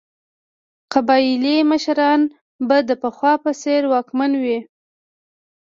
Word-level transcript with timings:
قبایلي 0.93 1.57
مشران 1.71 2.21
به 2.67 2.77
د 2.89 2.91
پخوا 3.01 3.33
په 3.43 3.51
څېر 3.61 3.81
واکمن 3.93 4.31
وي. 4.43 4.59